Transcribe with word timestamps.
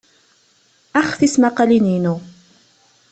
Ax 0.99 1.09
tismaqalin-inu. 1.19 2.15